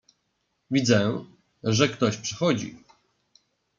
"Widzę, 0.71 1.25
że 1.63 1.87
ktoś 1.89 2.17
przechodzi." 2.17 2.83